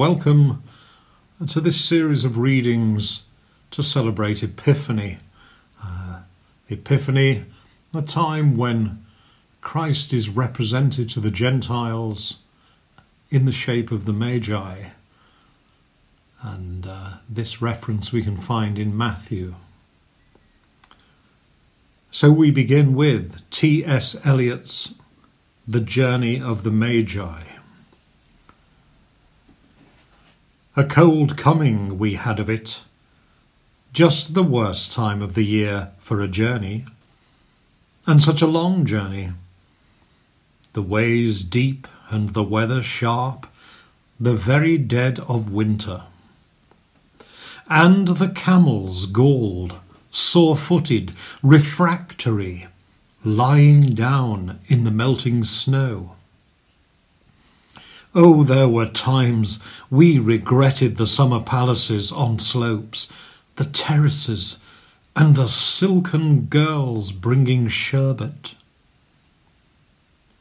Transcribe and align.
Welcome 0.00 0.62
to 1.46 1.60
this 1.60 1.78
series 1.78 2.24
of 2.24 2.38
readings 2.38 3.26
to 3.70 3.82
celebrate 3.82 4.42
Epiphany. 4.42 5.18
Uh, 5.84 6.20
Epiphany, 6.70 7.44
a 7.94 8.00
time 8.00 8.56
when 8.56 9.04
Christ 9.60 10.14
is 10.14 10.30
represented 10.30 11.10
to 11.10 11.20
the 11.20 11.30
Gentiles 11.30 12.38
in 13.28 13.44
the 13.44 13.52
shape 13.52 13.92
of 13.92 14.06
the 14.06 14.14
Magi. 14.14 14.84
And 16.40 16.86
uh, 16.86 17.16
this 17.28 17.60
reference 17.60 18.10
we 18.10 18.22
can 18.22 18.38
find 18.38 18.78
in 18.78 18.96
Matthew. 18.96 19.54
So 22.10 22.32
we 22.32 22.50
begin 22.50 22.94
with 22.94 23.42
T.S. 23.50 24.16
Eliot's 24.24 24.94
The 25.68 25.80
Journey 25.80 26.40
of 26.40 26.62
the 26.62 26.70
Magi. 26.70 27.49
A 30.76 30.84
cold 30.84 31.36
coming 31.36 31.98
we 31.98 32.14
had 32.14 32.38
of 32.38 32.48
it, 32.48 32.84
just 33.92 34.34
the 34.34 34.44
worst 34.44 34.92
time 34.92 35.20
of 35.20 35.34
the 35.34 35.44
year 35.44 35.90
for 35.98 36.20
a 36.20 36.28
journey, 36.28 36.84
and 38.06 38.22
such 38.22 38.40
a 38.40 38.46
long 38.46 38.86
journey. 38.86 39.32
The 40.74 40.82
ways 40.82 41.42
deep 41.42 41.88
and 42.08 42.28
the 42.28 42.44
weather 42.44 42.84
sharp, 42.84 43.48
the 44.20 44.34
very 44.34 44.78
dead 44.78 45.18
of 45.18 45.50
winter. 45.50 46.04
And 47.68 48.06
the 48.06 48.28
camels 48.28 49.06
galled, 49.06 49.74
sore 50.12 50.56
footed, 50.56 51.16
refractory, 51.42 52.68
lying 53.24 53.96
down 53.96 54.60
in 54.68 54.84
the 54.84 54.92
melting 54.92 55.42
snow. 55.42 56.14
Oh, 58.12 58.42
there 58.42 58.68
were 58.68 58.86
times 58.86 59.60
we 59.88 60.18
regretted 60.18 60.96
the 60.96 61.06
summer 61.06 61.38
palaces 61.38 62.10
on 62.10 62.40
slopes, 62.40 63.08
the 63.54 63.64
terraces, 63.64 64.58
and 65.14 65.36
the 65.36 65.46
silken 65.46 66.42
girls 66.46 67.12
bringing 67.12 67.68
sherbet. 67.68 68.56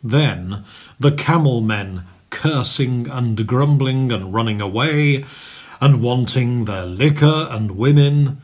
Then 0.04 0.66
the 1.00 1.12
camel 1.12 1.62
men 1.62 2.06
cursing 2.32 3.08
and 3.08 3.46
grumbling 3.46 4.12
and 4.12 4.34
running 4.34 4.62
away, 4.62 5.26
and 5.80 6.02
wanting 6.02 6.66
their 6.66 6.86
liquor 6.86 7.48
and 7.52 7.78
women, 7.78 8.42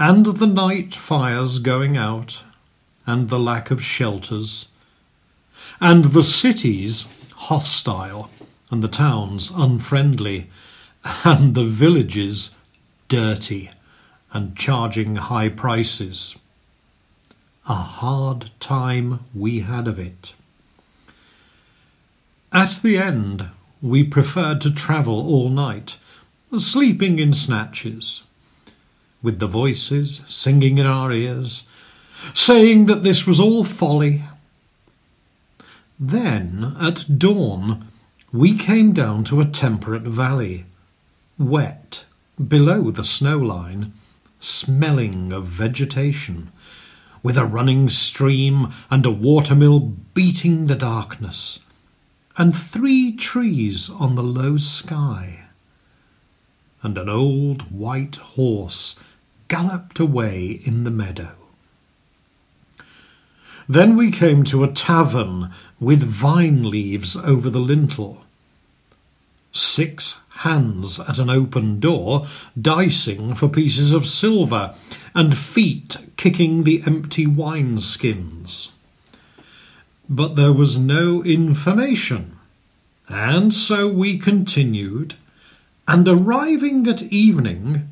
and 0.00 0.26
the 0.26 0.46
night 0.48 0.96
fires 0.96 1.60
going 1.60 1.96
out, 1.96 2.42
and 3.06 3.28
the 3.28 3.38
lack 3.38 3.70
of 3.70 3.84
shelters, 3.84 4.68
and 5.80 6.06
the 6.06 6.24
cities 6.24 7.06
hostile 7.36 8.30
and 8.70 8.82
the 8.82 8.88
towns 8.88 9.50
unfriendly, 9.54 10.50
and 11.24 11.54
the 11.54 11.64
villages 11.64 12.54
dirty 13.08 13.70
and 14.32 14.56
charging 14.56 15.16
high 15.16 15.48
prices. 15.48 16.36
A 17.68 17.74
hard 17.74 18.50
time 18.60 19.20
we 19.34 19.60
had 19.60 19.88
of 19.88 19.98
it. 19.98 20.34
At 22.52 22.80
the 22.82 22.98
end, 22.98 23.48
we 23.82 24.04
preferred 24.04 24.60
to 24.62 24.70
travel 24.70 25.20
all 25.28 25.50
night, 25.50 25.98
sleeping 26.56 27.18
in 27.18 27.32
snatches, 27.32 28.24
with 29.22 29.38
the 29.38 29.46
voices 29.46 30.22
singing 30.26 30.78
in 30.78 30.86
our 30.86 31.12
ears, 31.12 31.64
saying 32.34 32.86
that 32.86 33.02
this 33.02 33.26
was 33.26 33.38
all 33.38 33.64
folly. 33.64 34.22
Then, 36.00 36.76
at 36.80 37.18
dawn, 37.18 37.87
we 38.32 38.54
came 38.54 38.92
down 38.92 39.24
to 39.24 39.40
a 39.40 39.46
temperate 39.46 40.02
valley, 40.02 40.66
wet, 41.38 42.04
below 42.46 42.90
the 42.90 43.04
snow 43.04 43.38
line, 43.38 43.92
smelling 44.38 45.32
of 45.32 45.46
vegetation, 45.46 46.52
with 47.22 47.38
a 47.38 47.46
running 47.46 47.88
stream 47.88 48.68
and 48.90 49.06
a 49.06 49.10
watermill 49.10 49.80
beating 49.80 50.66
the 50.66 50.74
darkness, 50.74 51.60
and 52.36 52.56
three 52.56 53.12
trees 53.12 53.90
on 53.90 54.14
the 54.14 54.22
low 54.22 54.56
sky. 54.56 55.44
And 56.82 56.96
an 56.96 57.08
old 57.08 57.72
white 57.72 58.16
horse 58.16 58.94
galloped 59.48 59.98
away 59.98 60.60
in 60.64 60.84
the 60.84 60.90
meadow. 60.90 61.32
Then 63.68 63.96
we 63.96 64.10
came 64.10 64.44
to 64.44 64.62
a 64.62 64.72
tavern 64.72 65.52
with 65.80 66.02
vine 66.02 66.68
leaves 66.68 67.16
over 67.16 67.48
the 67.50 67.58
lintel. 67.58 68.24
Six 69.52 70.18
hands 70.38 71.00
at 71.00 71.18
an 71.18 71.30
open 71.30 71.80
door, 71.80 72.26
dicing 72.60 73.34
for 73.34 73.48
pieces 73.48 73.92
of 73.92 74.06
silver, 74.06 74.74
and 75.14 75.36
feet 75.36 75.96
kicking 76.16 76.64
the 76.64 76.82
empty 76.86 77.26
wineskins. 77.26 78.70
But 80.08 80.36
there 80.36 80.52
was 80.52 80.78
no 80.78 81.22
information, 81.24 82.38
and 83.08 83.52
so 83.52 83.88
we 83.88 84.18
continued, 84.18 85.14
and 85.86 86.06
arriving 86.06 86.86
at 86.86 87.02
evening, 87.02 87.88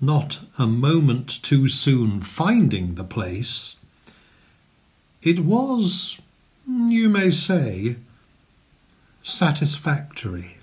not 0.00 0.40
a 0.58 0.66
moment 0.66 1.42
too 1.42 1.68
soon 1.68 2.20
finding 2.20 2.94
the 2.94 3.04
place, 3.04 3.76
it 5.22 5.40
was 5.40 6.20
Mm, 6.68 6.90
you 6.90 7.08
may 7.08 7.30
say, 7.30 7.96
satisfactory. 9.22 10.58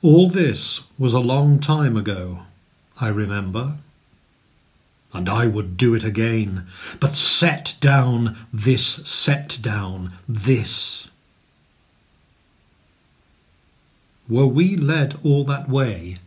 All 0.00 0.28
this 0.28 0.82
was 0.98 1.12
a 1.12 1.20
long 1.20 1.58
time 1.58 1.96
ago, 1.96 2.40
I 3.00 3.08
remember. 3.08 3.78
And 5.12 5.28
I 5.28 5.46
would 5.46 5.76
do 5.76 5.94
it 5.94 6.04
again, 6.04 6.66
but 7.00 7.14
set 7.14 7.76
down 7.80 8.36
this, 8.52 8.84
set 9.08 9.58
down 9.62 10.12
this. 10.28 11.10
Were 14.28 14.46
we 14.46 14.76
led 14.76 15.18
all 15.24 15.44
that 15.44 15.68
way 15.68 16.18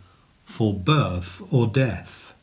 for 0.45 0.73
birth 0.73 1.43
or 1.51 1.67
death? 1.67 2.33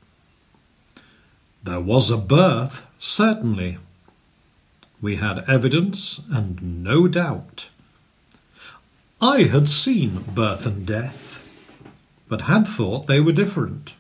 There 1.64 1.80
was 1.80 2.10
a 2.10 2.16
birth, 2.16 2.86
certainly. 3.00 3.78
We 5.00 5.16
had 5.16 5.44
evidence 5.48 6.20
and 6.30 6.82
no 6.82 7.06
doubt. 7.08 7.70
I 9.20 9.42
had 9.42 9.68
seen 9.68 10.24
birth 10.34 10.66
and 10.66 10.86
death, 10.86 11.44
but 12.28 12.42
had 12.42 12.66
thought 12.66 13.06
they 13.06 13.20
were 13.20 13.32
different. 13.32 13.94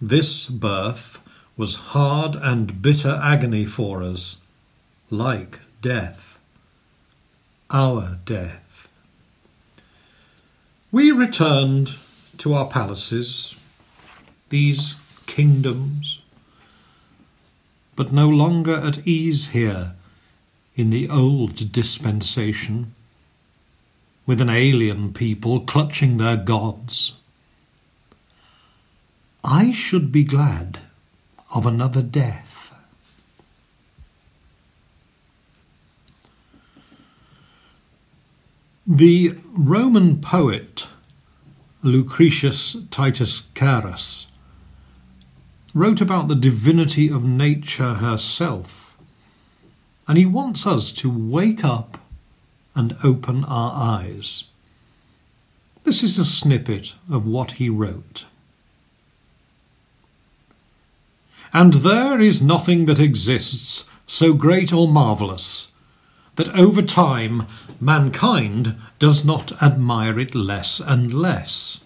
This 0.00 0.46
birth 0.46 1.20
was 1.56 1.76
hard 1.76 2.34
and 2.36 2.82
bitter 2.82 3.20
agony 3.22 3.64
for 3.64 4.02
us, 4.02 4.38
like 5.10 5.60
death, 5.80 6.38
our 7.70 8.18
death. 8.24 8.92
We 10.90 11.10
returned 11.10 11.96
to 12.38 12.54
our 12.54 12.66
palaces, 12.68 13.56
these 14.48 14.96
kingdoms, 15.26 16.20
but 17.96 18.12
no 18.12 18.28
longer 18.28 18.74
at 18.74 19.06
ease 19.06 19.48
here 19.48 19.94
in 20.76 20.90
the 20.90 21.08
old 21.08 21.70
dispensation, 21.70 22.94
with 24.26 24.40
an 24.40 24.50
alien 24.50 25.12
people 25.12 25.60
clutching 25.60 26.16
their 26.16 26.36
gods. 26.36 27.14
I 29.44 29.70
should 29.70 30.10
be 30.10 30.24
glad 30.24 30.78
of 31.54 31.66
another 31.66 32.02
death. 32.02 32.74
The 38.86 39.38
Roman 39.52 40.20
poet 40.20 40.88
Lucretius 41.82 42.76
Titus 42.90 43.42
Carus 43.54 44.26
wrote 45.74 46.00
about 46.00 46.28
the 46.28 46.36
divinity 46.36 47.10
of 47.10 47.24
nature 47.24 47.94
herself, 47.94 48.96
and 50.06 50.16
he 50.16 50.24
wants 50.24 50.66
us 50.66 50.92
to 50.92 51.10
wake 51.10 51.64
up 51.64 51.98
and 52.76 52.96
open 53.02 53.44
our 53.44 53.72
eyes. 53.74 54.44
This 55.82 56.02
is 56.02 56.18
a 56.18 56.24
snippet 56.24 56.94
of 57.10 57.26
what 57.26 57.52
he 57.52 57.68
wrote. 57.68 58.24
And 61.52 61.74
there 61.74 62.20
is 62.20 62.42
nothing 62.42 62.86
that 62.86 62.98
exists 62.98 63.86
so 64.06 64.32
great 64.32 64.72
or 64.72 64.88
marvellous 64.88 65.72
that 66.36 66.48
over 66.56 66.82
time 66.82 67.46
mankind 67.80 68.76
does 68.98 69.24
not 69.24 69.62
admire 69.62 70.18
it 70.18 70.34
less 70.34 70.80
and 70.80 71.14
less. 71.14 71.84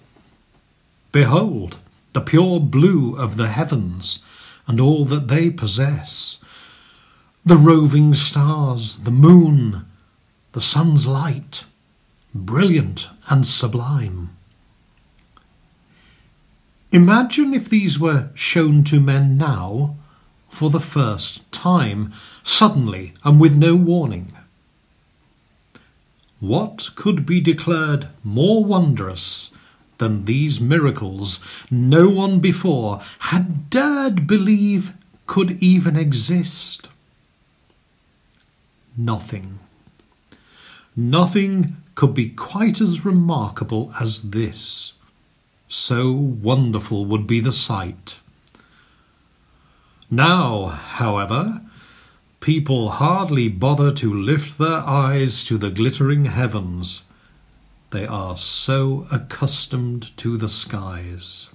Behold, 1.13 1.77
the 2.19 2.25
pure 2.25 2.59
blue 2.59 3.17
of 3.17 3.37
the 3.37 3.47
heavens, 3.47 4.25
and 4.67 4.81
all 4.81 5.05
that 5.05 5.29
they 5.29 5.49
possess. 5.49 6.43
The 7.47 7.57
roving 7.57 8.13
stars, 8.13 9.05
the 9.05 9.13
moon, 9.13 9.87
the 10.51 10.61
sun's 10.61 11.07
light, 11.07 11.65
brilliant 12.35 13.07
and 13.31 13.47
sublime. 13.47 14.31
Imagine 16.91 17.55
if 17.55 17.69
these 17.69 18.01
were 18.01 18.31
shown 18.35 18.83
to 18.91 18.99
men 18.99 19.39
now 19.39 19.95
for 20.49 20.71
the 20.71 20.81
first 20.81 21.49
time, 21.53 22.13
suddenly 22.43 23.13
and 23.23 23.39
with 23.39 23.57
no 23.57 23.77
warning. 23.77 24.33
What 26.41 26.91
could 26.97 27.25
be 27.25 27.41
declared 27.41 28.09
more 28.25 28.65
wondrous 28.65 29.53
than 29.99 30.25
these 30.25 30.61
miracles 30.61 31.41
no 31.71 32.09
one 32.09 32.41
before 32.41 33.01
had 33.19 33.69
dared 33.71 34.27
believe 34.27 34.93
could 35.27 35.63
even 35.63 35.97
exist? 35.97 36.89
Nothing. 38.97 39.61
Nothing 40.97 41.77
could 41.95 42.15
be 42.15 42.31
quite 42.31 42.81
as 42.81 43.05
remarkable 43.05 43.93
as 44.01 44.31
this. 44.31 44.95
So 45.69 46.11
wonderful 46.13 47.05
would 47.05 47.27
be 47.27 47.41
the 47.41 47.53
sight. 47.53 48.21
Now, 50.11 50.67
however, 50.67 51.61
people 52.41 52.91
hardly 52.91 53.49
bother 53.49 53.93
to 53.93 54.13
lift 54.13 54.59
their 54.59 54.79
eyes 54.79 55.45
to 55.45 55.59
the 55.59 55.71
glittering 55.71 56.25
heavens. 56.25 57.05
They 57.91 58.07
are 58.07 58.37
so 58.37 59.07
accustomed 59.11 60.17
to 60.19 60.37
the 60.37 60.49
skies. 60.49 61.49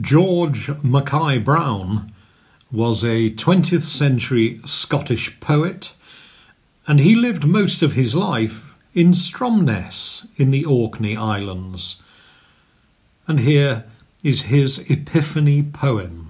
George 0.00 0.70
Mackay 0.82 1.38
Brown 1.38 2.12
was 2.70 3.02
a 3.02 3.30
20th 3.30 3.82
century 3.82 4.60
Scottish 4.64 5.40
poet, 5.40 5.94
and 6.86 7.00
he 7.00 7.14
lived 7.14 7.44
most 7.44 7.82
of 7.82 7.94
his 7.94 8.14
life 8.14 8.76
in 8.94 9.12
Stromness 9.12 10.26
in 10.36 10.50
the 10.50 10.64
Orkney 10.64 11.16
Islands. 11.16 12.00
And 13.26 13.40
here 13.40 13.84
is 14.22 14.42
his 14.42 14.78
Epiphany 14.90 15.62
poem. 15.62 16.25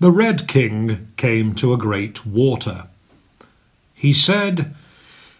The 0.00 0.12
Red 0.12 0.46
King 0.46 1.08
came 1.16 1.56
to 1.56 1.72
a 1.72 1.76
great 1.76 2.24
water. 2.24 2.84
He 3.94 4.12
said, 4.12 4.76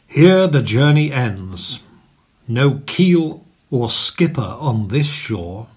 Here 0.08 0.48
the 0.48 0.62
journey 0.62 1.12
ends. 1.12 1.78
No 2.48 2.80
keel 2.86 3.44
or 3.70 3.88
skipper 3.88 4.56
on 4.58 4.88
this 4.88 5.06
shore. 5.06 5.68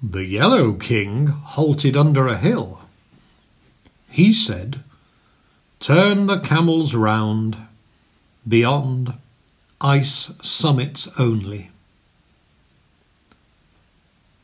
The 0.00 0.24
Yellow 0.24 0.74
King 0.74 1.26
halted 1.26 1.96
under 1.96 2.28
a 2.28 2.38
hill. 2.38 2.82
He 4.08 4.32
said, 4.32 4.84
Turn 5.80 6.26
the 6.26 6.38
camels 6.38 6.94
round, 6.94 7.56
beyond 8.46 9.14
ice 9.80 10.30
summits 10.42 11.08
only. 11.18 11.70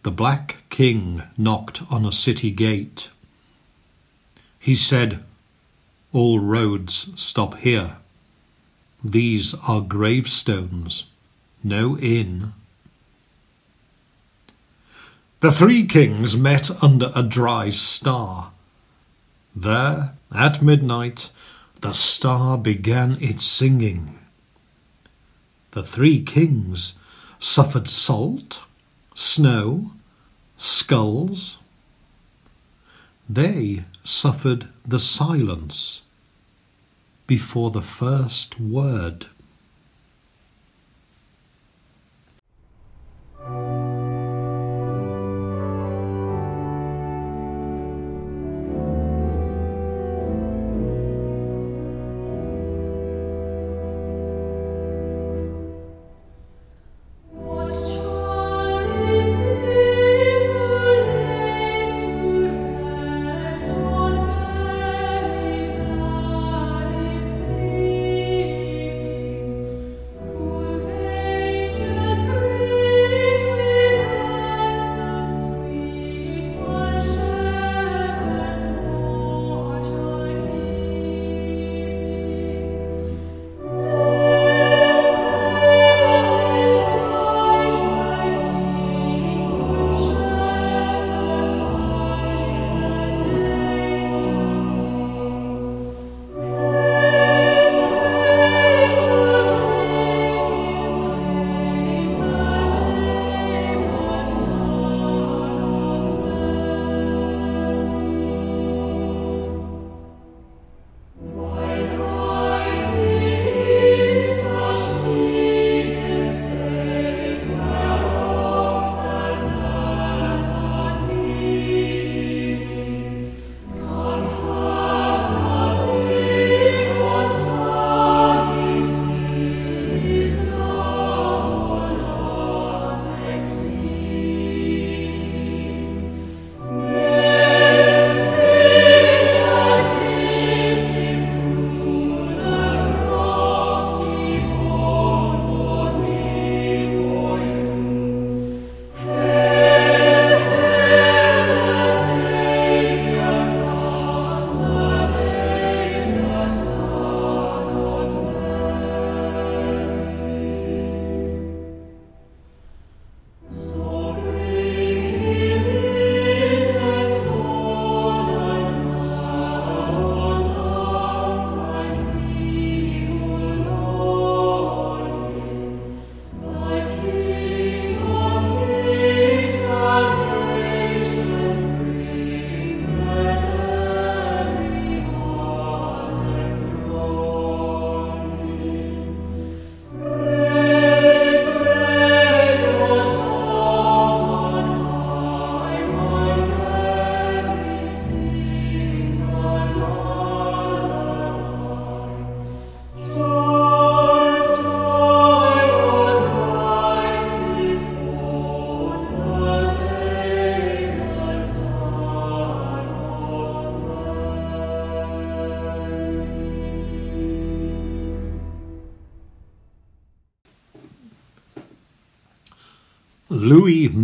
The 0.02 0.11
Black 0.11 0.64
King 0.68 1.23
knocked 1.37 1.82
on 1.90 2.04
a 2.04 2.12
city 2.12 2.50
gate. 2.50 3.11
He 4.59 4.75
said, 4.75 5.23
All 6.12 6.40
roads 6.40 7.09
stop 7.14 7.59
here. 7.59 7.97
These 9.04 9.54
are 9.66 9.80
gravestones, 9.80 11.04
no 11.62 11.97
inn. 11.99 12.52
The 15.40 15.52
three 15.52 15.87
kings 15.87 16.37
met 16.37 16.71
under 16.82 17.11
a 17.14 17.23
dry 17.23 17.71
star. 17.71 18.52
There, 19.54 20.14
at 20.35 20.62
midnight, 20.62 21.30
the 21.80 21.92
star 21.92 22.56
began 22.56 23.18
its 23.21 23.44
singing. 23.44 24.18
The 25.73 25.82
three 25.82 26.23
kings 26.23 26.94
suffered 27.40 27.88
salt, 27.88 28.64
snow, 29.14 29.92
skulls. 30.57 31.59
They 33.28 33.85
suffered 34.04 34.69
the 34.87 34.99
silence 34.99 36.02
before 37.26 37.71
the 37.71 37.83
first 37.83 38.61
word. 38.61 39.26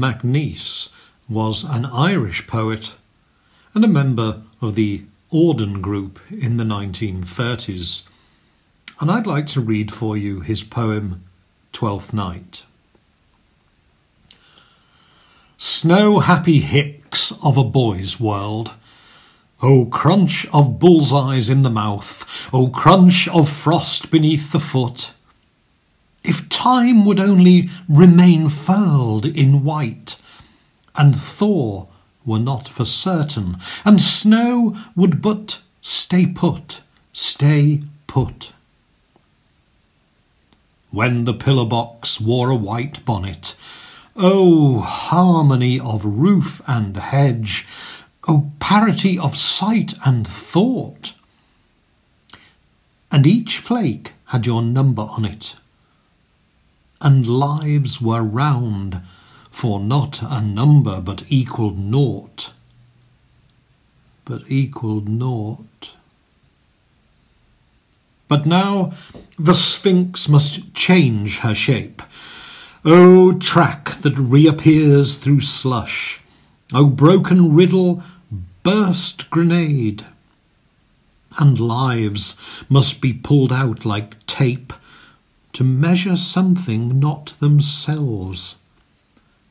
MacNeice 0.08 0.88
was 1.28 1.64
an 1.64 1.84
Irish 1.84 2.46
poet 2.46 2.94
and 3.74 3.84
a 3.84 3.88
member 3.88 4.40
of 4.62 4.74
the 4.74 5.02
Auden 5.30 5.82
group 5.82 6.18
in 6.30 6.56
the 6.56 6.64
1930s. 6.64 8.08
And 9.00 9.10
I'd 9.10 9.26
like 9.26 9.46
to 9.48 9.60
read 9.60 9.92
for 9.92 10.16
you 10.16 10.40
his 10.40 10.64
poem 10.64 11.24
Twelfth 11.72 12.14
Night. 12.14 12.64
Snow 15.58 16.20
happy 16.20 16.60
hicks 16.60 17.32
of 17.42 17.58
a 17.58 17.64
boy's 17.64 18.18
world. 18.18 18.76
Oh, 19.60 19.84
crunch 19.84 20.46
of 20.54 20.78
bullseyes 20.78 21.50
in 21.50 21.64
the 21.64 21.70
mouth. 21.70 22.48
Oh, 22.50 22.68
crunch 22.68 23.28
of 23.28 23.50
frost 23.50 24.10
beneath 24.10 24.52
the 24.52 24.60
foot. 24.60 25.12
If 26.28 26.50
time 26.50 27.06
would 27.06 27.20
only 27.20 27.70
remain 27.88 28.50
furled 28.50 29.24
in 29.24 29.64
white, 29.64 30.18
and 30.94 31.18
thaw 31.18 31.86
were 32.26 32.38
not 32.38 32.68
for 32.68 32.84
certain, 32.84 33.56
and 33.82 33.98
snow 33.98 34.76
would 34.94 35.22
but 35.22 35.62
stay 35.80 36.26
put, 36.26 36.82
stay 37.14 37.80
put. 38.06 38.52
When 40.90 41.24
the 41.24 41.32
pillar 41.32 41.64
box 41.64 42.20
wore 42.20 42.50
a 42.50 42.54
white 42.54 43.02
bonnet, 43.06 43.56
oh, 44.14 44.80
harmony 44.80 45.80
of 45.80 46.04
roof 46.04 46.60
and 46.66 46.94
hedge, 46.98 47.66
oh, 48.28 48.52
parity 48.60 49.18
of 49.18 49.34
sight 49.34 49.94
and 50.04 50.28
thought! 50.28 51.14
And 53.10 53.26
each 53.26 53.56
flake 53.56 54.12
had 54.26 54.44
your 54.44 54.60
number 54.60 55.04
on 55.04 55.24
it, 55.24 55.56
and 57.00 57.26
lives 57.26 58.00
were 58.00 58.22
round, 58.22 59.00
for 59.50 59.80
not 59.80 60.20
a 60.22 60.40
number 60.40 61.00
but 61.00 61.24
equalled 61.28 61.78
naught, 61.78 62.52
but 64.24 64.42
equalled 64.48 65.08
naught. 65.08 65.94
But 68.28 68.46
now 68.46 68.92
the 69.38 69.54
Sphinx 69.54 70.28
must 70.28 70.74
change 70.74 71.38
her 71.38 71.54
shape. 71.54 72.02
O 72.84 73.32
track 73.32 74.00
that 74.02 74.16
reappears 74.18 75.16
through 75.16 75.40
slush, 75.40 76.20
O 76.72 76.86
broken 76.86 77.54
riddle, 77.54 78.02
burst 78.62 79.30
grenade, 79.30 80.04
and 81.38 81.58
lives 81.58 82.36
must 82.68 83.00
be 83.00 83.12
pulled 83.12 83.52
out 83.52 83.84
like 83.84 84.24
tape 84.26 84.72
to 85.58 85.64
measure 85.64 86.16
something 86.16 87.00
not 87.00 87.34
themselves, 87.40 88.58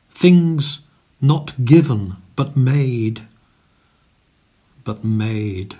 things 0.08 0.80
not 1.20 1.52
given 1.66 2.16
but 2.34 2.56
made, 2.56 3.20
but 4.84 5.04
made. 5.04 5.76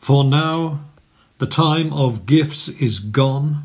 For 0.00 0.24
now 0.24 0.80
the 1.36 1.46
time 1.46 1.92
of 1.92 2.24
gifts 2.24 2.68
is 2.68 3.00
gone. 3.00 3.64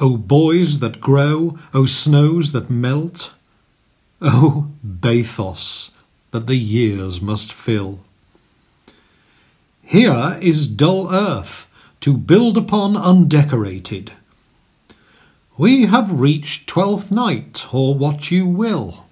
O 0.00 0.16
boys 0.16 0.78
that 0.78 1.02
grow, 1.02 1.58
O 1.74 1.84
snows 1.84 2.52
that 2.52 2.70
melt, 2.70 3.34
O 4.22 4.70
bathos 4.82 5.90
that 6.30 6.46
the 6.46 6.56
years 6.56 7.20
must 7.20 7.52
fill. 7.52 8.00
Here 9.82 10.38
is 10.40 10.68
dull 10.68 11.12
earth, 11.12 11.61
to 12.02 12.16
build 12.16 12.56
upon 12.56 12.96
undecorated. 12.96 14.12
We 15.56 15.86
have 15.86 16.20
reached 16.20 16.66
Twelfth 16.66 17.12
Night, 17.12 17.72
or 17.72 17.94
what 17.94 18.28
you 18.28 18.44
will. 18.44 19.06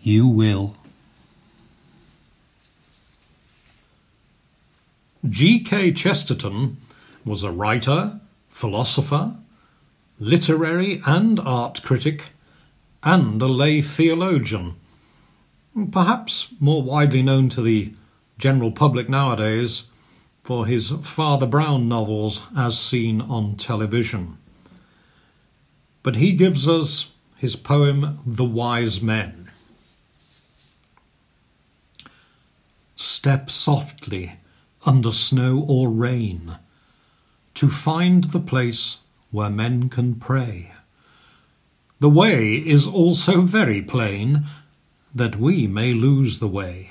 You 0.00 0.26
will. 0.26 0.76
G.K. 5.28 5.92
Chesterton 5.92 6.78
was 7.24 7.44
a 7.44 7.52
writer, 7.52 8.18
philosopher, 8.48 9.36
literary 10.18 11.00
and 11.06 11.38
art 11.38 11.84
critic, 11.84 12.30
and 13.04 13.40
a 13.40 13.46
lay 13.46 13.80
theologian. 13.80 14.74
Perhaps 15.92 16.48
more 16.58 16.82
widely 16.82 17.22
known 17.22 17.48
to 17.50 17.62
the 17.62 17.92
general 18.38 18.72
public 18.72 19.08
nowadays 19.08 19.84
for 20.42 20.66
his 20.66 20.90
Father 20.90 21.46
Brown 21.46 21.88
novels 21.88 22.44
as 22.56 22.78
seen 22.78 23.20
on 23.20 23.56
television. 23.56 24.38
But 26.02 26.16
he 26.16 26.32
gives 26.32 26.68
us 26.68 27.12
his 27.36 27.54
poem 27.54 28.18
The 28.26 28.44
Wise 28.44 29.00
Men. 29.00 29.50
Step 32.96 33.50
softly 33.50 34.34
under 34.84 35.12
snow 35.12 35.64
or 35.66 35.88
rain 35.88 36.56
to 37.54 37.68
find 37.68 38.24
the 38.24 38.40
place 38.40 38.98
where 39.30 39.50
men 39.50 39.88
can 39.88 40.16
pray. 40.16 40.72
The 42.00 42.10
way 42.10 42.54
is 42.54 42.86
also 42.88 43.42
very 43.42 43.80
plain 43.80 44.44
that 45.14 45.36
we 45.36 45.68
may 45.68 45.92
lose 45.92 46.40
the 46.40 46.48
way. 46.48 46.90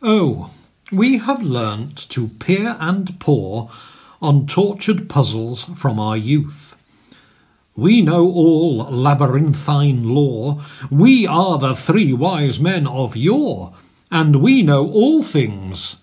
Oh, 0.00 0.50
we 0.92 1.18
have 1.18 1.42
learnt 1.42 2.08
to 2.10 2.28
peer 2.28 2.76
and 2.78 3.18
pore 3.18 3.70
on 4.22 4.46
tortured 4.46 5.08
puzzles 5.08 5.64
from 5.64 5.98
our 5.98 6.16
youth. 6.16 6.76
We 7.76 8.00
know 8.02 8.30
all 8.30 8.78
labyrinthine 8.90 10.08
lore. 10.08 10.62
We 10.90 11.26
are 11.26 11.58
the 11.58 11.74
three 11.74 12.12
wise 12.12 12.58
men 12.58 12.86
of 12.86 13.16
yore, 13.16 13.74
and 14.10 14.36
we 14.36 14.62
know 14.62 14.88
all 14.90 15.22
things 15.22 15.96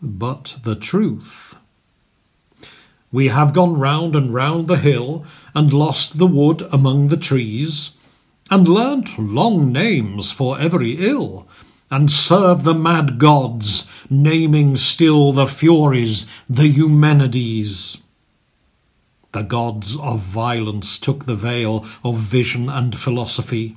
but 0.00 0.58
the 0.62 0.76
truth. 0.76 1.56
We 3.10 3.28
have 3.28 3.54
gone 3.54 3.78
round 3.78 4.14
and 4.14 4.32
round 4.34 4.68
the 4.68 4.76
hill, 4.76 5.24
and 5.54 5.72
lost 5.72 6.18
the 6.18 6.26
wood 6.26 6.68
among 6.70 7.08
the 7.08 7.16
trees, 7.16 7.96
and 8.50 8.68
learnt 8.68 9.18
long 9.18 9.72
names 9.72 10.30
for 10.30 10.60
every 10.60 10.92
ill, 10.92 11.48
and 11.90 12.10
serve 12.10 12.64
the 12.64 12.74
mad 12.74 13.18
gods, 13.18 13.88
naming 14.10 14.76
still 14.76 15.32
the 15.32 15.46
Furies, 15.46 16.26
the 16.48 16.66
Eumenides. 16.66 18.02
The 19.32 19.42
gods 19.42 19.96
of 19.96 20.20
violence 20.20 20.98
took 20.98 21.26
the 21.26 21.36
veil 21.36 21.86
of 22.02 22.16
vision 22.16 22.68
and 22.68 22.96
philosophy. 22.96 23.76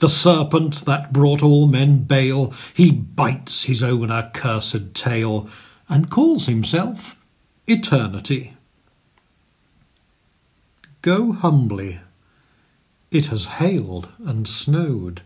The 0.00 0.08
serpent 0.08 0.84
that 0.84 1.12
brought 1.12 1.42
all 1.42 1.66
men 1.66 2.02
bale, 2.02 2.52
he 2.74 2.90
bites 2.90 3.64
his 3.64 3.82
own 3.82 4.10
accursed 4.10 4.94
tail, 4.94 5.48
and 5.88 6.10
calls 6.10 6.46
himself 6.46 7.16
Eternity. 7.66 8.56
Go 11.00 11.32
humbly. 11.32 12.00
It 13.10 13.26
has 13.26 13.46
hailed 13.46 14.08
and 14.18 14.48
snowed 14.48 15.22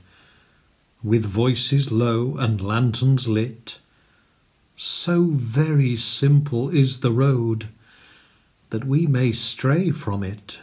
with 1.02 1.24
voices 1.24 1.92
low 1.92 2.36
and 2.36 2.60
lanterns 2.60 3.28
lit. 3.28 3.78
So 4.76 5.30
very 5.32 5.96
simple 5.96 6.68
is 6.70 7.00
the 7.00 7.12
road 7.12 7.68
that 8.70 8.84
we 8.84 9.06
may 9.06 9.32
stray 9.32 9.90
from 9.90 10.22
it. 10.22 10.60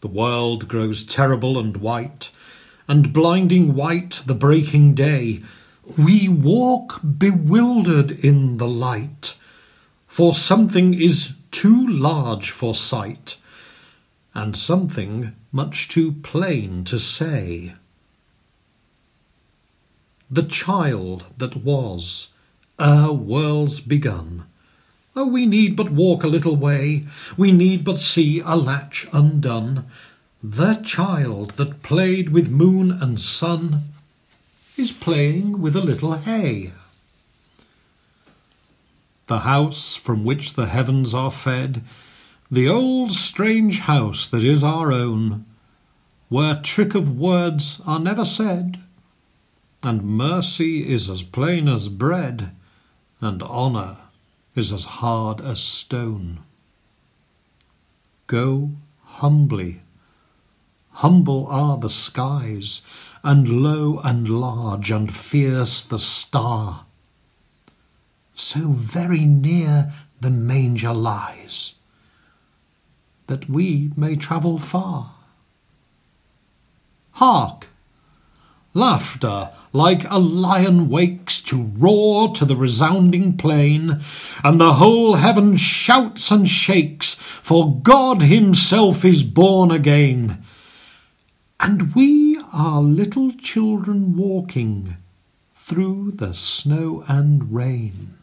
The 0.00 0.08
world 0.08 0.68
grows 0.68 1.04
terrible 1.04 1.58
and 1.58 1.78
white, 1.78 2.30
and 2.86 3.12
blinding 3.12 3.74
white 3.74 4.22
the 4.26 4.34
breaking 4.34 4.94
day. 4.94 5.42
We 5.96 6.28
walk 6.28 7.00
bewildered 7.18 8.10
in 8.10 8.58
the 8.58 8.68
light, 8.68 9.34
for 10.06 10.34
something 10.34 10.94
is 10.94 11.34
too 11.50 11.86
large 11.86 12.50
for 12.50 12.74
sight, 12.74 13.38
and 14.34 14.54
something 14.54 15.34
much 15.50 15.88
too 15.88 16.12
plain 16.12 16.84
to 16.84 16.98
say 16.98 17.74
the 20.34 20.42
child 20.42 21.26
that 21.38 21.56
was, 21.56 22.28
ere 22.80 23.12
worlds 23.12 23.78
begun. 23.78 24.44
Oh, 25.14 25.28
we 25.28 25.46
need 25.46 25.76
but 25.76 25.92
walk 25.92 26.24
a 26.24 26.28
little 26.28 26.56
way, 26.56 27.04
we 27.36 27.52
need 27.52 27.84
but 27.84 27.96
see 27.96 28.40
a 28.40 28.56
latch 28.56 29.06
undone. 29.12 29.86
The 30.42 30.74
child 30.74 31.52
that 31.52 31.84
played 31.84 32.30
with 32.30 32.50
moon 32.50 32.90
and 32.90 33.20
sun 33.20 33.84
is 34.76 34.90
playing 34.90 35.60
with 35.60 35.76
a 35.76 35.80
little 35.80 36.14
hay. 36.14 36.72
The 39.28 39.40
house 39.40 39.94
from 39.94 40.24
which 40.24 40.54
the 40.54 40.66
heavens 40.66 41.14
are 41.14 41.30
fed, 41.30 41.84
the 42.50 42.68
old 42.68 43.12
strange 43.12 43.80
house 43.80 44.28
that 44.28 44.42
is 44.42 44.64
our 44.64 44.90
own, 44.90 45.46
where 46.28 46.56
trick 46.56 46.96
of 46.96 47.16
words 47.16 47.80
are 47.86 48.00
never 48.00 48.24
said, 48.24 48.80
and 49.86 50.02
mercy 50.02 50.88
is 50.88 51.10
as 51.10 51.22
plain 51.22 51.68
as 51.68 51.88
bread, 51.88 52.54
and 53.20 53.42
honour 53.42 53.98
is 54.54 54.72
as 54.72 54.84
hard 54.84 55.40
as 55.40 55.60
stone. 55.60 56.40
go 58.26 58.70
humbly. 59.04 59.80
Humble 60.90 61.46
are 61.48 61.76
the 61.76 61.90
skies, 61.90 62.82
and 63.22 63.62
low 63.62 63.98
and 63.98 64.28
large 64.28 64.90
and 64.90 65.14
fierce 65.14 65.84
the 65.84 65.98
star. 65.98 66.84
So 68.34 68.68
very 68.68 69.24
near 69.24 69.92
the 70.20 70.30
manger 70.30 70.92
lies, 70.92 71.74
that 73.26 73.48
we 73.48 73.90
may 73.96 74.16
travel 74.16 74.58
far. 74.58 75.14
Hark! 77.12 77.68
Laughter 78.76 79.50
like 79.72 80.08
a 80.10 80.18
lion 80.18 80.88
wakes 80.88 81.40
to 81.42 81.70
roar 81.76 82.34
to 82.34 82.44
the 82.44 82.56
resounding 82.56 83.36
plain, 83.36 84.00
and 84.42 84.60
the 84.60 84.74
whole 84.74 85.14
heaven 85.14 85.56
shouts 85.56 86.30
and 86.32 86.48
shakes, 86.48 87.14
for 87.14 87.78
God 87.80 88.22
Himself 88.22 89.04
is 89.04 89.22
born 89.22 89.70
again. 89.70 90.44
And 91.60 91.94
we 91.94 92.38
are 92.52 92.80
little 92.80 93.32
children 93.32 94.16
walking 94.16 94.96
through 95.54 96.12
the 96.12 96.34
snow 96.34 97.04
and 97.08 97.54
rain. 97.54 98.14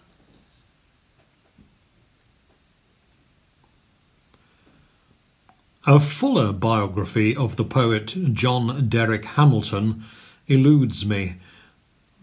A 5.87 5.99
fuller 5.99 6.53
biography 6.53 7.35
of 7.35 7.55
the 7.55 7.63
poet 7.63 8.33
John 8.33 8.87
Derrick 8.87 9.25
Hamilton 9.25 10.03
eludes 10.47 11.05
me. 11.05 11.35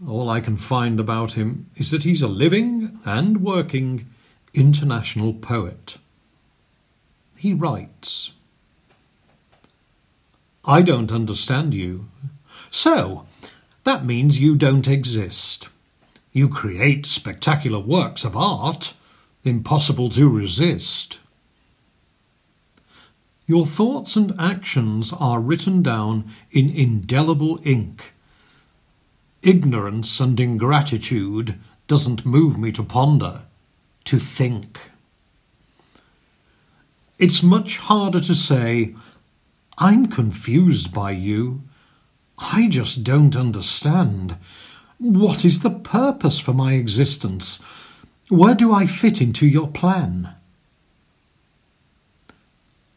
All 0.07 0.29
I 0.29 0.39
can 0.39 0.57
find 0.57 0.99
about 0.99 1.33
him 1.33 1.69
is 1.75 1.91
that 1.91 2.03
he's 2.03 2.21
a 2.21 2.27
living 2.27 2.99
and 3.05 3.41
working 3.41 4.07
international 4.53 5.33
poet. 5.33 5.97
He 7.37 7.53
writes 7.53 8.31
I 10.65 10.81
don't 10.81 11.11
understand 11.11 11.73
you. 11.73 12.09
So, 12.69 13.25
that 13.83 14.05
means 14.05 14.41
you 14.41 14.55
don't 14.55 14.87
exist. 14.87 15.69
You 16.31 16.49
create 16.49 17.05
spectacular 17.05 17.79
works 17.79 18.23
of 18.23 18.35
art, 18.35 18.93
impossible 19.43 20.09
to 20.09 20.29
resist. 20.29 21.18
Your 23.49 23.65
thoughts 23.65 24.15
and 24.15 24.35
actions 24.39 25.11
are 25.11 25.39
written 25.39 25.81
down 25.81 26.25
in 26.51 26.69
indelible 26.69 27.59
ink. 27.63 28.13
Ignorance 29.41 30.19
and 30.19 30.39
ingratitude 30.39 31.55
doesn't 31.87 32.27
move 32.27 32.59
me 32.59 32.71
to 32.71 32.83
ponder, 32.83 33.41
to 34.03 34.19
think. 34.19 34.79
It's 37.17 37.41
much 37.41 37.79
harder 37.79 38.19
to 38.19 38.35
say, 38.35 38.93
I'm 39.79 40.05
confused 40.05 40.93
by 40.93 41.09
you. 41.09 41.63
I 42.37 42.67
just 42.67 43.03
don't 43.03 43.35
understand. 43.35 44.37
What 44.99 45.43
is 45.43 45.61
the 45.61 45.71
purpose 45.71 46.37
for 46.37 46.53
my 46.53 46.73
existence? 46.73 47.59
Where 48.27 48.53
do 48.53 48.71
I 48.71 48.85
fit 48.85 49.19
into 49.19 49.47
your 49.47 49.67
plan? 49.67 50.35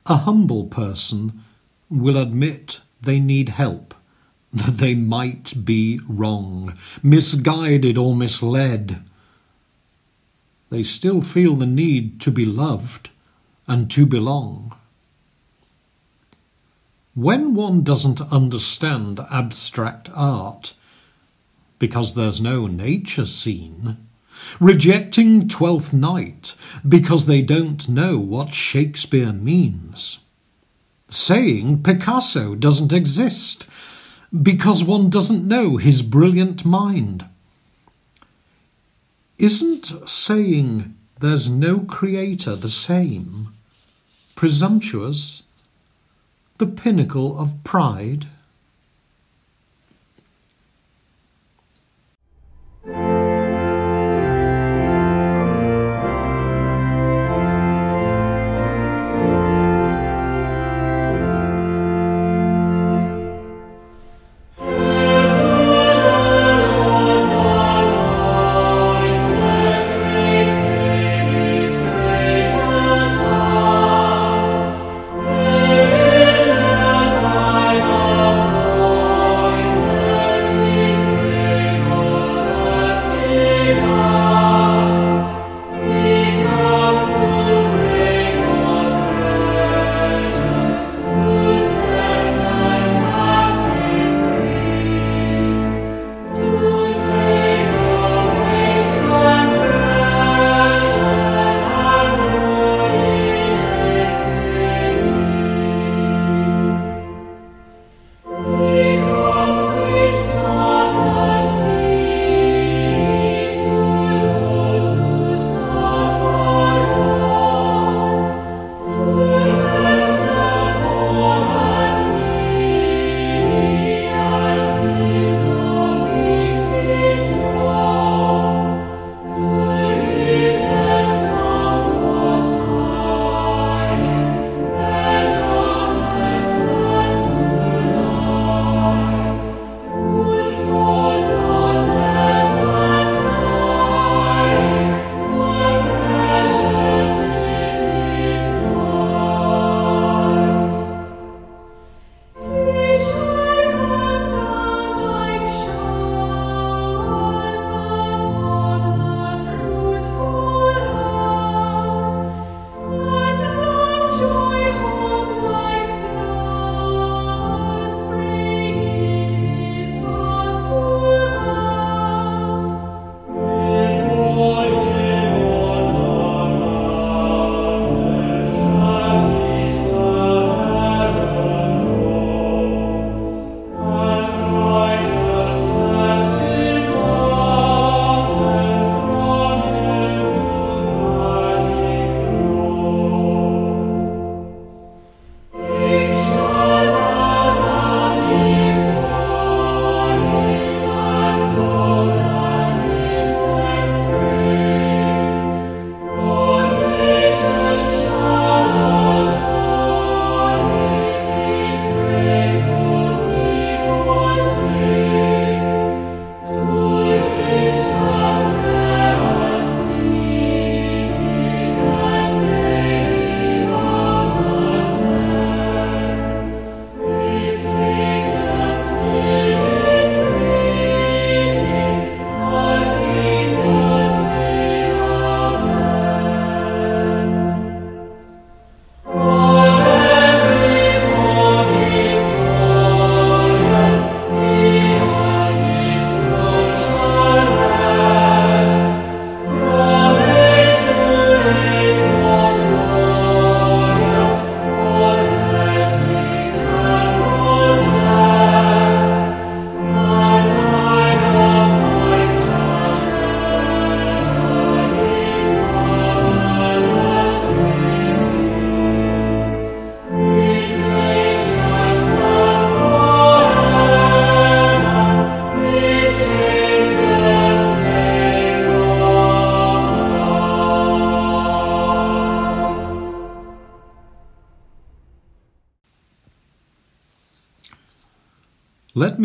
A 0.06 0.16
humble 0.18 0.64
person 0.64 1.42
will 1.88 2.16
admit 2.16 2.80
they 3.00 3.20
need 3.20 3.50
help, 3.50 3.94
that 4.52 4.78
they 4.78 4.94
might 4.94 5.64
be 5.64 6.00
wrong, 6.08 6.76
misguided 7.02 7.96
or 7.96 8.14
misled. 8.16 9.02
They 10.70 10.82
still 10.82 11.20
feel 11.20 11.54
the 11.54 11.66
need 11.66 12.20
to 12.22 12.30
be 12.30 12.44
loved 12.44 13.10
and 13.66 13.90
to 13.90 14.06
belong. 14.06 14.74
When 17.14 17.54
one 17.54 17.82
doesn't 17.82 18.22
understand 18.32 19.20
abstract 19.30 20.08
art, 20.14 20.74
because 21.78 22.14
there's 22.14 22.40
no 22.40 22.66
nature 22.66 23.26
scene, 23.26 23.98
rejecting 24.60 25.48
Twelfth 25.48 25.92
Night 25.92 26.54
because 26.86 27.26
they 27.26 27.42
don't 27.42 27.88
know 27.88 28.18
what 28.18 28.54
Shakespeare 28.54 29.32
means, 29.32 30.18
saying 31.08 31.82
Picasso 31.82 32.54
doesn't 32.54 32.92
exist 32.92 33.68
because 34.42 34.82
one 34.82 35.10
doesn't 35.10 35.46
know 35.46 35.76
his 35.76 36.02
brilliant 36.02 36.64
mind. 36.64 37.26
Isn't 39.38 40.08
saying 40.08 40.94
there's 41.20 41.48
no 41.48 41.80
creator 41.80 42.56
the 42.56 42.70
same 42.70 43.48
presumptuous, 44.34 45.42
the 46.58 46.66
pinnacle 46.66 47.38
of 47.38 47.62
pride? 47.64 48.26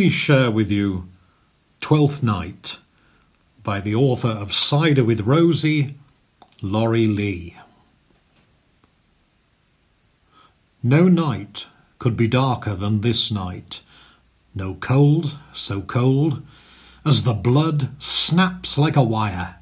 Share 0.09 0.51
with 0.51 0.71
you 0.71 1.07
Twelfth 1.81 2.23
Night 2.23 2.79
by 3.63 3.79
the 3.79 3.95
author 3.95 4.29
of 4.29 4.53
Cider 4.53 5.03
with 5.03 5.21
Rosie, 5.21 5.95
Laurie 6.61 7.07
Lee. 7.07 7.55
No 10.81 11.07
night 11.07 11.67
could 11.99 12.15
be 12.15 12.27
darker 12.27 12.75
than 12.75 13.01
this 13.01 13.31
night, 13.31 13.81
no 14.55 14.75
cold 14.75 15.37
so 15.53 15.81
cold 15.81 16.41
as 17.05 17.23
the 17.23 17.33
blood 17.33 17.89
snaps 18.01 18.77
like 18.77 18.95
a 18.95 19.03
wire, 19.03 19.55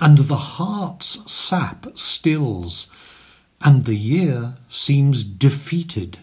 and 0.00 0.18
the 0.18 0.36
heart's 0.36 1.30
sap 1.30 1.86
stills, 1.94 2.90
and 3.62 3.84
the 3.84 3.96
year 3.96 4.54
seems 4.68 5.24
defeated. 5.24 6.18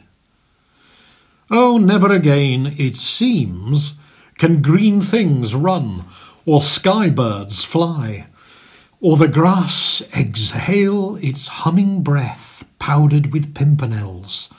Oh, 1.49 1.77
never 1.77 2.11
again, 2.11 2.75
it 2.77 2.95
seems, 2.95 3.95
can 4.37 4.61
green 4.61 4.99
things 4.99 5.55
run, 5.55 6.03
or 6.45 6.61
sky 6.61 7.09
birds 7.09 7.63
fly, 7.63 8.27
or 8.99 9.15
the 9.15 9.29
grass 9.29 10.03
exhale 10.13 11.15
its 11.17 11.47
humming 11.47 12.03
breath 12.03 12.65
powdered 12.79 13.31
with 13.31 13.55
pimpernels 13.55 14.53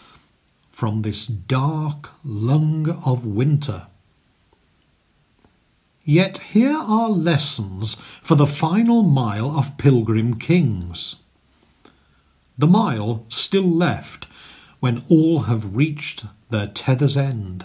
from 0.71 1.03
this 1.03 1.27
dark 1.27 2.11
lung 2.25 2.89
of 3.05 3.27
winter. 3.27 3.87
Yet 6.05 6.39
here 6.39 6.77
are 6.77 7.11
lessons 7.11 7.97
for 8.23 8.35
the 8.35 8.47
final 8.47 9.03
mile 9.03 9.59
of 9.59 9.77
Pilgrim 9.77 10.39
Kings. 10.39 11.17
The 12.57 12.67
mile 12.67 13.27
still 13.29 13.69
left 13.71 14.27
when 14.81 15.05
all 15.11 15.41
have 15.41 15.77
reached 15.77 16.25
their 16.51 16.67
tether's 16.67 17.17
end. 17.17 17.65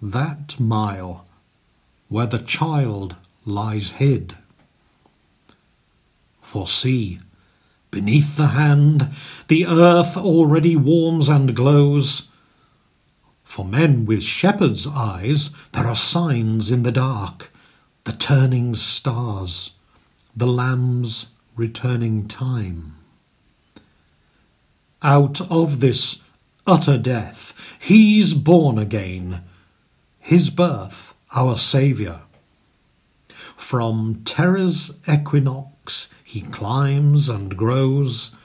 That 0.00 0.58
mile 0.58 1.24
where 2.08 2.26
the 2.26 2.38
child 2.38 3.16
lies 3.44 3.92
hid. 3.92 4.36
For 6.40 6.66
see, 6.66 7.20
beneath 7.90 8.36
the 8.36 8.48
hand, 8.48 9.10
the 9.48 9.66
earth 9.66 10.16
already 10.16 10.76
warms 10.76 11.28
and 11.28 11.54
glows. 11.54 12.28
For 13.44 13.64
men 13.64 14.06
with 14.06 14.22
shepherd's 14.22 14.86
eyes, 14.86 15.50
there 15.72 15.86
are 15.86 15.96
signs 15.96 16.70
in 16.70 16.82
the 16.82 16.92
dark, 16.92 17.52
the 18.04 18.12
turning 18.12 18.74
stars, 18.74 19.72
the 20.34 20.46
lamb's 20.46 21.26
returning 21.56 22.26
time. 22.26 22.96
Out 25.02 25.40
of 25.50 25.80
this 25.80 26.18
utter 26.70 26.96
death, 26.96 27.52
he's 27.80 28.32
born 28.32 28.78
again, 28.78 29.42
his 30.20 30.50
birth 30.50 31.14
our 31.34 31.56
Saviour. 31.56 32.22
From 33.56 34.22
terror's 34.24 34.92
equinox 35.08 36.08
he 36.24 36.42
climbs 36.42 37.28
and 37.28 37.56
grows, 37.56 38.36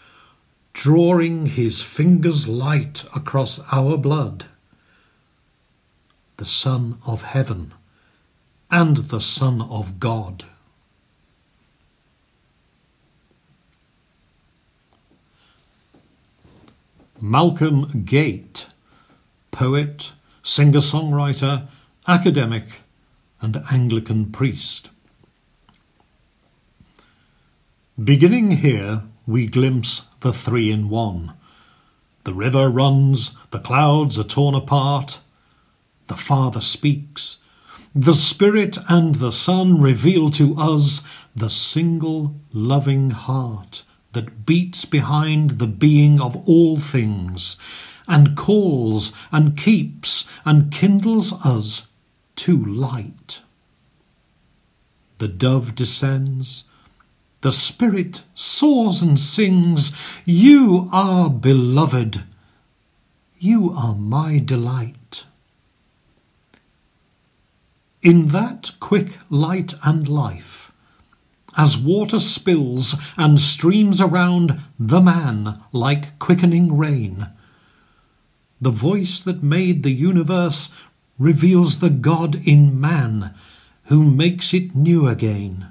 drawing 0.73 1.45
his 1.45 1.83
fingers 1.83 2.47
light 2.47 3.05
across 3.15 3.59
our 3.71 3.95
blood. 3.95 4.45
The 6.37 6.45
Son 6.45 6.97
of 7.05 7.21
Heaven 7.21 7.73
and 8.71 8.97
the 8.97 9.21
Son 9.21 9.61
of 9.61 9.99
God. 9.99 10.45
Malcolm 17.27 18.05
Guite, 18.05 18.67
poet, 19.49 20.13
singer 20.43 20.79
songwriter, 20.79 21.67
academic, 22.07 22.81
and 23.41 23.63
Anglican 23.71 24.31
priest. 24.31 24.91
Beginning 28.01 28.51
here, 28.51 29.05
we 29.25 29.47
glimpse 29.47 30.05
the 30.19 30.31
three 30.31 30.69
in 30.69 30.87
one. 30.87 31.33
The 32.25 32.33
river 32.35 32.69
runs, 32.69 33.35
the 33.49 33.59
clouds 33.59 34.19
are 34.19 34.23
torn 34.23 34.53
apart. 34.53 35.21
The 36.05 36.15
Father 36.15 36.61
speaks. 36.61 37.39
The 37.95 38.13
Spirit 38.13 38.77
and 38.87 39.15
the 39.15 39.31
Son 39.31 39.81
reveal 39.81 40.29
to 40.29 40.55
us 40.59 41.01
the 41.35 41.49
single 41.49 42.35
loving 42.53 43.09
heart 43.09 43.81
that 44.15 44.45
beats 44.45 44.85
behind 44.85 45.51
the 45.51 45.67
being 45.67 46.19
of 46.19 46.35
all 46.49 46.79
things, 46.79 47.57
and 48.07 48.35
calls 48.35 49.11
and 49.31 49.57
keeps 49.57 50.25
and 50.45 50.71
kindles 50.71 51.33
us 51.45 51.87
to 52.35 52.57
light. 52.57 53.41
The 55.17 55.27
dove 55.27 55.75
descends, 55.75 56.63
the 57.41 57.51
Spirit 57.51 58.23
soars 58.33 59.01
and 59.01 59.19
sings, 59.19 59.91
You 60.25 60.89
are 60.91 61.29
beloved, 61.29 62.23
you 63.37 63.71
are 63.73 63.95
my 63.95 64.39
delight. 64.39 65.25
In 68.01 68.29
that 68.29 68.71
quick 68.79 69.17
light 69.29 69.73
and 69.83 70.07
life, 70.07 70.64
as 71.57 71.77
water 71.77 72.19
spills 72.19 72.95
and 73.17 73.39
streams 73.39 74.01
around 74.01 74.61
the 74.79 75.01
man 75.01 75.61
like 75.71 76.17
quickening 76.19 76.77
rain. 76.77 77.27
The 78.59 78.71
voice 78.71 79.21
that 79.21 79.43
made 79.43 79.83
the 79.83 79.91
universe 79.91 80.69
reveals 81.17 81.79
the 81.79 81.89
God 81.89 82.35
in 82.47 82.79
man 82.79 83.33
who 83.85 84.03
makes 84.03 84.53
it 84.53 84.75
new 84.75 85.07
again. 85.07 85.69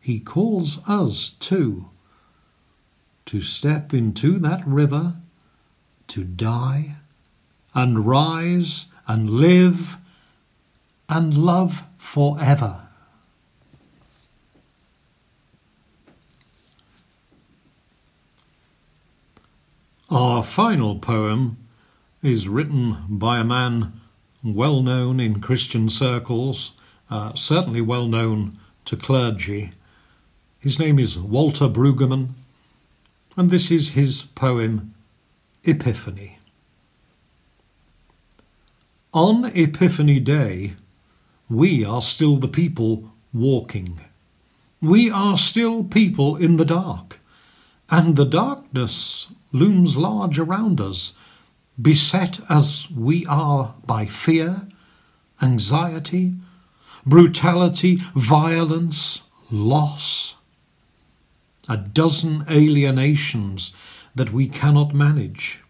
He 0.00 0.20
calls 0.20 0.86
us, 0.88 1.30
too, 1.30 1.88
to 3.26 3.40
step 3.40 3.94
into 3.94 4.38
that 4.40 4.66
river, 4.66 5.14
to 6.08 6.24
die 6.24 6.96
and 7.74 8.06
rise 8.06 8.86
and 9.06 9.30
live 9.30 9.96
and 11.08 11.36
love 11.36 11.84
forever. 11.96 12.83
Our 20.14 20.44
final 20.44 21.00
poem 21.00 21.56
is 22.22 22.46
written 22.46 22.98
by 23.08 23.40
a 23.40 23.44
man 23.44 24.00
well 24.44 24.80
known 24.80 25.18
in 25.18 25.40
Christian 25.40 25.88
circles, 25.88 26.74
uh, 27.10 27.34
certainly 27.34 27.80
well 27.80 28.06
known 28.06 28.56
to 28.84 28.96
clergy. 28.96 29.72
His 30.60 30.78
name 30.78 31.00
is 31.00 31.18
Walter 31.18 31.66
Brueggemann, 31.66 32.28
and 33.36 33.50
this 33.50 33.72
is 33.72 33.94
his 33.94 34.22
poem 34.22 34.94
Epiphany. 35.64 36.38
On 39.12 39.46
Epiphany 39.46 40.20
Day, 40.20 40.74
we 41.50 41.84
are 41.84 42.00
still 42.00 42.36
the 42.36 42.46
people 42.46 43.10
walking. 43.32 43.98
We 44.80 45.10
are 45.10 45.36
still 45.36 45.82
people 45.82 46.36
in 46.36 46.56
the 46.56 46.64
dark, 46.64 47.18
and 47.90 48.14
the 48.14 48.24
darkness 48.24 49.32
looms 49.54 49.96
large 49.96 50.38
around 50.38 50.80
us, 50.80 51.14
beset 51.80 52.40
as 52.50 52.90
we 52.90 53.24
are 53.26 53.74
by 53.86 54.04
fear, 54.04 54.68
anxiety, 55.40 56.34
brutality, 57.06 57.96
violence, 58.14 59.22
loss, 59.50 60.36
a 61.68 61.76
dozen 61.76 62.44
alienations 62.50 63.72
that 64.14 64.32
we 64.32 64.48
cannot 64.48 64.92
manage. 64.92 65.62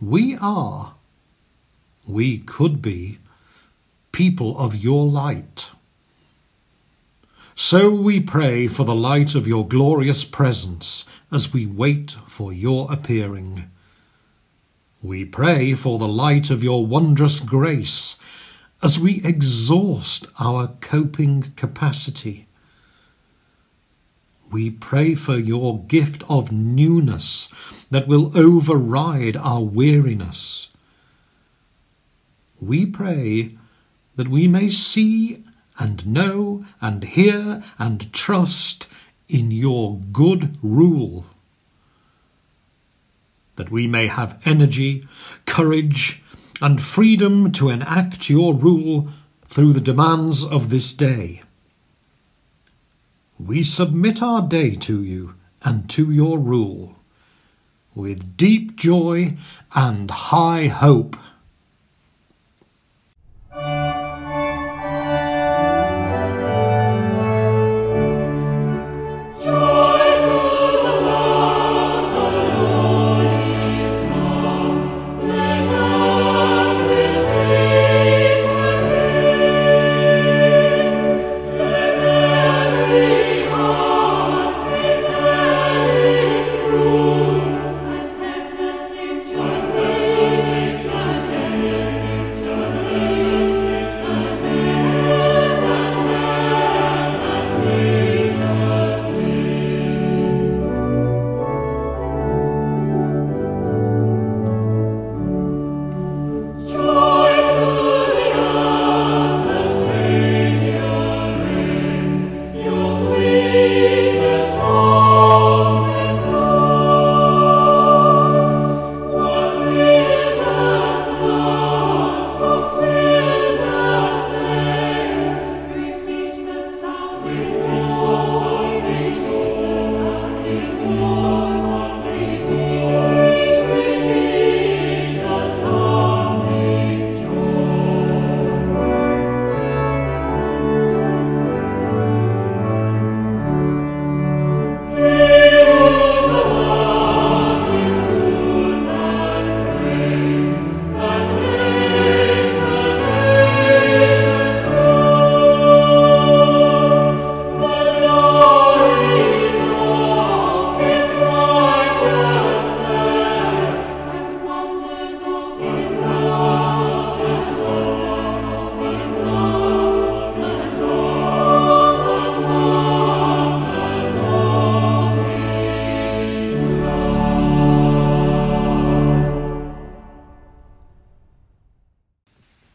We 0.00 0.36
are, 0.40 0.94
we 2.06 2.38
could 2.38 2.80
be, 2.80 3.18
people 4.12 4.58
of 4.58 4.74
your 4.74 5.06
light. 5.06 5.70
So 7.60 7.90
we 7.90 8.20
pray 8.20 8.68
for 8.68 8.84
the 8.84 8.94
light 8.94 9.34
of 9.34 9.48
your 9.48 9.66
glorious 9.66 10.22
presence 10.22 11.04
as 11.32 11.52
we 11.52 11.66
wait 11.66 12.12
for 12.28 12.52
your 12.52 12.90
appearing. 12.90 13.68
We 15.02 15.24
pray 15.24 15.74
for 15.74 15.98
the 15.98 16.06
light 16.06 16.50
of 16.50 16.62
your 16.62 16.86
wondrous 16.86 17.40
grace 17.40 18.16
as 18.80 19.00
we 19.00 19.20
exhaust 19.24 20.28
our 20.38 20.68
coping 20.80 21.52
capacity. 21.56 22.46
We 24.52 24.70
pray 24.70 25.16
for 25.16 25.36
your 25.36 25.80
gift 25.80 26.22
of 26.28 26.52
newness 26.52 27.52
that 27.90 28.06
will 28.06 28.30
override 28.38 29.36
our 29.36 29.62
weariness. 29.62 30.68
We 32.60 32.86
pray 32.86 33.58
that 34.14 34.28
we 34.28 34.46
may 34.46 34.68
see 34.68 35.42
and 35.78 36.06
know 36.06 36.64
and 36.80 37.04
hear 37.04 37.62
and 37.78 38.12
trust 38.12 38.88
in 39.28 39.50
your 39.50 40.00
good 40.12 40.56
rule. 40.62 41.26
that 43.58 43.70
we 43.72 43.86
may 43.86 44.06
have 44.06 44.40
energy, 44.44 45.04
courage, 45.44 46.22
and 46.62 46.80
freedom 46.80 47.52
to 47.52 47.68
enact 47.68 48.30
your 48.30 48.54
rule 48.54 49.08
through 49.46 49.72
the 49.72 49.80
demands 49.80 50.44
of 50.44 50.70
this 50.70 50.94
day. 50.94 51.42
We 53.38 53.62
submit 53.62 54.22
our 54.22 54.42
day 54.42 54.74
to 54.76 55.02
you 55.02 55.34
and 55.62 55.90
to 55.90 56.10
your 56.10 56.38
rule 56.38 56.96
with 57.94 58.36
deep 58.36 58.76
joy 58.76 59.36
and 59.74 60.10
high 60.10 60.68
hope 60.68 61.16